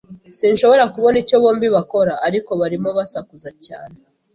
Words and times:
Sinshobora 0.37 0.83
kubona 0.93 1.17
icyo 1.23 1.35
bombi 1.43 1.67
bakora, 1.75 2.13
ariko 2.27 2.51
barimo 2.61 2.89
basakuza 2.97 3.49
cyane. 3.65 3.95